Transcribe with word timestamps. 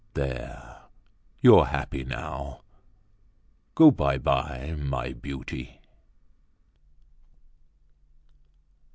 There, 0.15 0.81
you're 1.41 1.65
happy 1.67 2.03
now. 2.03 2.61
Go 3.75 3.91
by 3.91 4.17
by, 4.17 4.73
my 4.75 5.13
beauty!" 5.13 5.79